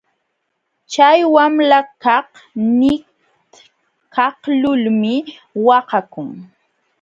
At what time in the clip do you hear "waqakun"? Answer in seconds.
5.65-6.29